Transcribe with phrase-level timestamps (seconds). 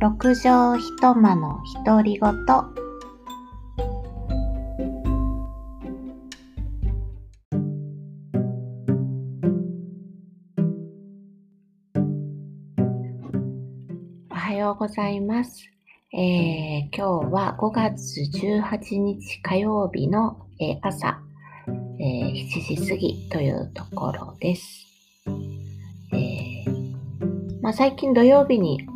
[0.00, 2.30] 六畳一間の独り言
[14.30, 15.68] おはようございます。
[16.12, 21.20] えー今日は5月18日火曜日の、えー朝、
[21.98, 24.86] えー7時過ぎというところです。
[26.12, 28.86] えーまあ、最近土曜日に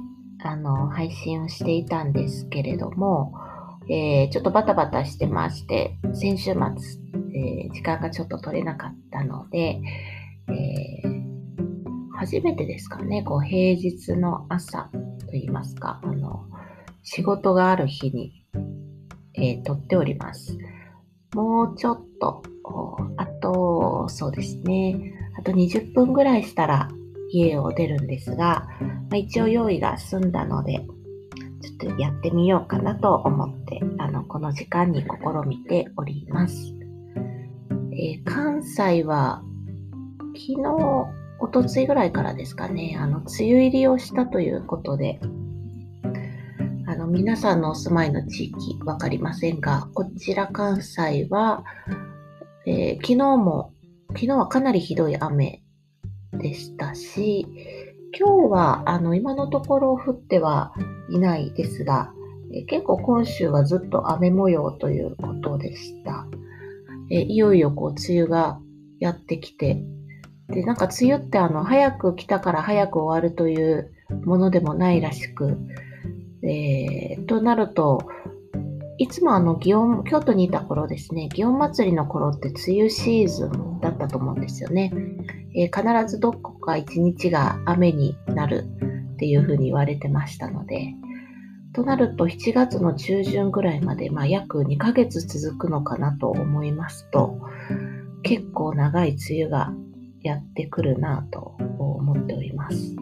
[0.44, 3.34] あの配信をしていたんですけれども、
[3.88, 6.60] えーちょっとバタバタしてまして、先週末、
[7.34, 9.80] えー時間がちょっと取れなかったので、
[10.48, 11.22] えー
[12.14, 14.90] 初めてですかね、こう平日の朝
[15.28, 16.44] といいますか、あの
[17.02, 18.46] 仕事がある日に、
[19.34, 20.56] えー撮っております。
[21.34, 22.42] もうちょっと、
[23.16, 26.88] あと、そうですね、あと20分ぐらいしたら
[27.30, 28.68] 家を出るんですが、
[29.12, 30.86] あ、一応用意が済んだので、
[31.60, 35.06] ちょっとやってみようかなと思って、あの、この時間に試
[35.46, 36.74] みております。
[37.92, 39.42] えー関西は、
[40.34, 45.20] 昨日、おとついぐらいからですかね、あの、梅雨入りをしたということで、
[46.86, 51.64] あの、皆さんのお住まいの地域わかりませんが、こちら関西は、
[52.66, 53.72] えー昨日も、
[54.08, 55.62] 昨日はかなりひどい雨
[56.32, 57.46] でしたし、
[58.18, 60.74] 今日は、あの、今のところ降っては
[61.08, 62.12] いないですが、
[62.54, 66.26] え結構今週はずっと雨模様ということでした。
[67.10, 68.60] えいよいよこう、梅雨が
[69.00, 69.82] やってきて、
[70.48, 73.90] で、なんか梅雨ってあの、早く来たから早く終わるという
[74.24, 75.56] ものでもないらしく、
[76.42, 78.06] えーとなると、
[78.98, 84.92] いつもあの、祇園、京都にいた頃ですね、祇園祭の頃って梅雨シーズンだったと思うんですよね。
[85.56, 88.64] えー必ずどこか一日が雨になる
[89.14, 90.94] っていうふうに言われてましたので、
[91.74, 97.38] となると7月の中旬ぐらいまで、まあ、約2ヶ月続くのかなと思いますと、
[98.22, 99.72] 結構長い梅雨が
[100.22, 102.96] やってくるなと思っております。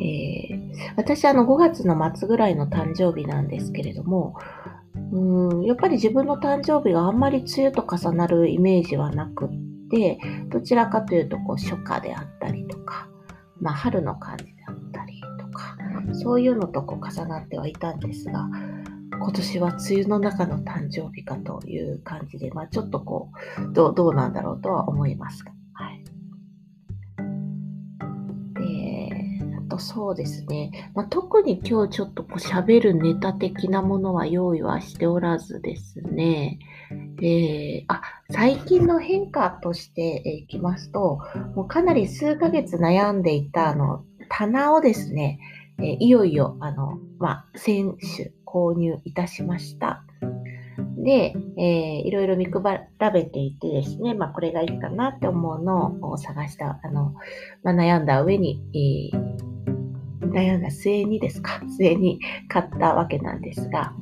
[0.00, 0.62] えー
[0.96, 4.36] 私あの5月の末ぐらいの誕生日なんですけれども、
[5.12, 9.48] うんやっぱり自分の誕生日があんまり梅雨と重なるイメージはなくっ
[9.92, 13.08] て、どちらかというとこう初夏であったりとか、
[13.60, 15.76] まあ、春の感じであったりとか、
[16.14, 18.48] そういうのとこう重なってはいたんですが、
[19.12, 25.52] 今年は梅雨の中の誕生日かという感じで、まあ、ちょっとこうどう、どうなんだろうとは思いますが。
[29.82, 36.58] そうですね、まあ、特に今日ちょっとこう喋るネタ的なものは用意はしておらずですね、
[37.20, 38.00] えーあ、
[38.30, 41.18] 最近の変化としてえーいきますと、
[41.54, 45.40] もうかなり数ヶ月悩んでいたあの棚をですね、
[45.78, 50.04] えーいよいよあの、まあ、先週購入いたしました。
[51.04, 52.52] で、えーいろいろ見比
[53.12, 57.14] べていてですね、まあ、これがいいかなって思うのを探した、あの、
[57.62, 58.62] まあ、悩んだ上に、
[59.12, 59.51] えー
[60.32, 63.92] 悩んだ末にですか、末に買ったわけなんですが、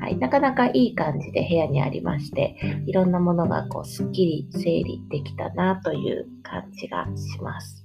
[0.00, 2.56] はい、なかなかいい感じで部屋にありまして、
[2.86, 7.84] いろんなものがこうすっきり整理できたなという感じがします。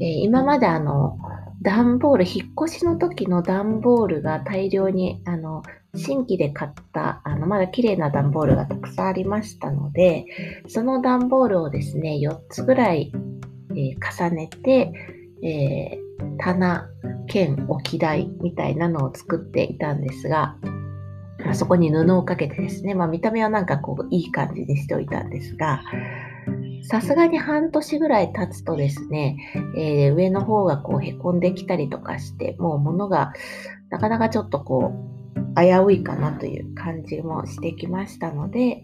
[0.00, 1.18] えー今まであの
[1.62, 5.62] 段ボール、引っ越しの時の段ボールが大量にあの
[5.94, 10.26] 新規で買ったあのまだ綺麗な段ボールがたくさんありましたので、
[10.68, 13.12] その段ボールをですね、4つぐらい、
[13.70, 14.92] えー重ねて、
[15.42, 16.02] えー
[16.38, 16.88] 棚
[17.28, 20.56] 兼置き台みたいなのを作っていたんですが、
[21.44, 25.82] まそこに布をかけてですね、まあ、見た目はなんかこういい感じにしておいたんですが、
[26.84, 29.36] さすがに半年ぐらい経つとですね、
[29.76, 33.32] えー上の方がこうへこんできたりとかして、もう物が
[33.90, 34.92] なかなかちょっとこ
[35.36, 38.82] う危ういかなという感じもしてきましたので、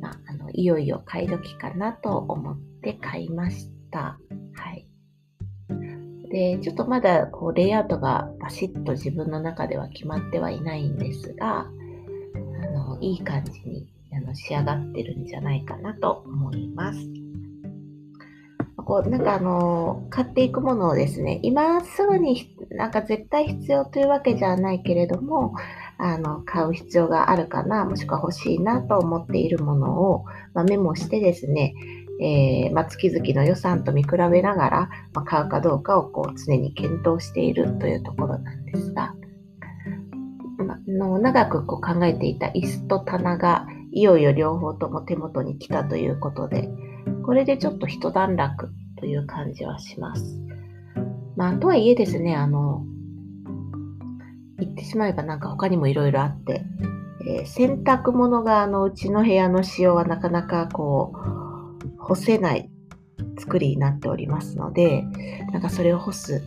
[0.00, 4.18] まあ、あのいよいよ買い時かなと思って買いました。
[4.54, 4.91] はい。
[6.32, 16.98] で、ちょっとまだこうレイアウトがバシッと自分の中では決まってはいないんですが、あのいい感じにあの仕上がってるんじゃないかなと思います。
[18.84, 25.54] こうなんかあの買っていくものをですね、今すぐになんか絶対必要というわけじゃないけれども、
[25.98, 30.24] あの買う必要があるかな、もしくは欲しいなと思っているものを、
[30.54, 31.74] まあ、メモしてですね、
[32.22, 39.12] えーまあ、月々の予算と見比べながら、まあ、買うかどうかをこう常に検討しているというところなんですが、
[40.58, 46.68] まあの長くこう考えていた椅子と棚がいよいよ両方とも手元に来たということで、
[47.26, 50.40] これでちょっと一段落という感じはします。
[51.36, 52.84] まあ、とはいえですね、あの、
[54.58, 56.64] 言ってしまえばなんか他にもいろいろあって、
[57.26, 61.41] えー、洗濯物があのうちの部屋の仕様はなかなかこう
[62.12, 62.68] 干せない
[63.38, 65.02] 作りになっておりますので
[65.50, 66.42] なんかそれを干す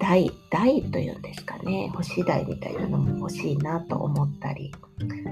[0.00, 4.72] 台台というんですかね干し台みたいなのも欲しいなと思ったり、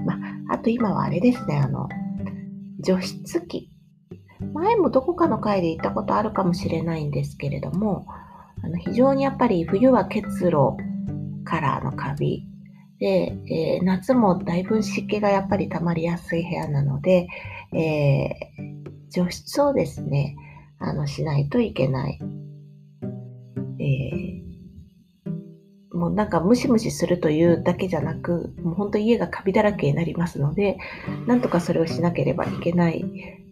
[0.05, 0.13] ま
[0.49, 1.89] あ、あと今はあれですねあの
[2.79, 3.69] 除湿機。
[4.53, 8.05] 前もどこかの回で言ったことあるかもしれないんですけれども
[8.61, 10.51] あの非常にやっぱり冬は結露
[11.45, 12.45] カラーのカビ。
[12.99, 17.27] で、えー、夏もだいぶ湿気がやっぱり溜まりやすい部屋なので、
[17.73, 18.72] えー、
[19.13, 20.35] 除湿をですね
[20.79, 22.19] あのしないといけない、
[23.79, 30.77] えー、もうなんかムシムシするというだけじゃなくもう本当家がカビだらけになりますので
[31.27, 33.05] なんとかそれをしなければいけない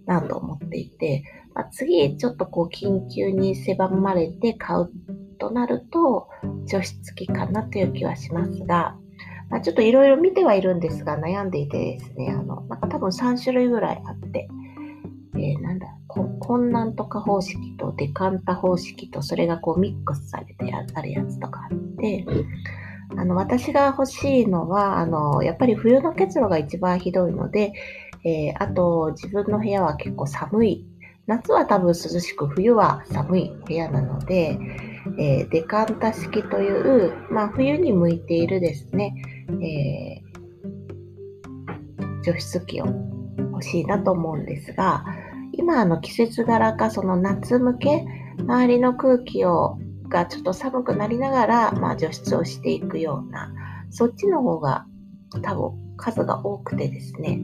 [0.06, 1.24] なと思っていて、
[1.54, 4.90] まあ、次ちょっとこう緊急に狭まれて買う
[5.40, 6.28] となると
[6.66, 8.96] 除湿機かなという気はしますが、
[9.50, 14.48] まあ、ちょっといろいろ見てはいるんですが悩んでいてですね、あの、なんか多分3種類ぐらいあって、
[15.42, 22.26] えー、なんだ、困難とか方式とデカンタ方式とそれがこうミックスされてあるやつとかあって、
[23.18, 27.74] あの、私が欲しいのは、あの、やっぱり冬の結露が一番ひどいので、
[28.24, 30.86] えー、あと自分の部屋は結構寒い。
[31.28, 34.60] 夏は多分涼しく、冬は寒い部屋なので、
[35.18, 39.16] えー、デカンタ式という、まあ、冬に向いているですね、
[39.50, 42.88] えー、除湿機を
[43.62, 45.06] 欲しいなと思うんですが、
[45.62, 48.06] 今の季節柄かその夏向け、
[48.40, 49.78] 周りの空気を
[50.10, 53.54] がちょっと寒くなりながら、まあ、除湿をしていくような、
[53.92, 54.88] そっちの方が
[55.44, 57.40] 多分数が多くてですね、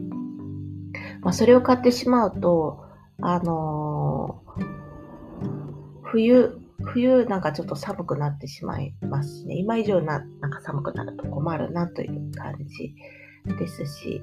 [1.20, 2.84] まあ、それを買ってしまうと、
[3.22, 4.64] あのー、
[6.02, 9.54] 冬、冬なんかちょっと寒くなってしまいますね。
[9.56, 12.94] 今以上ななんか寒くなると困るなという感じ
[13.58, 14.20] ですし、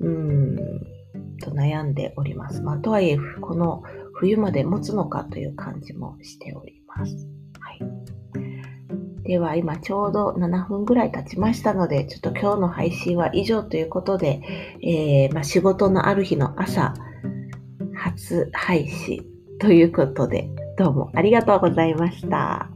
[0.00, 0.99] うん。
[1.40, 2.62] と悩んでおります。
[2.62, 3.82] まあ、とはいえ、この
[4.14, 7.26] 冬まで持つのかという感じもしております。
[7.58, 7.80] はい。
[9.24, 14.40] では今ちょうど7分ぐらい経ちましたので、ちょっと今日の配信は以上ということで、
[14.82, 16.94] えー、まあ、仕事のある日の朝、
[17.94, 19.24] 初配信
[19.60, 22.69] ということで、どうもありがとうございました。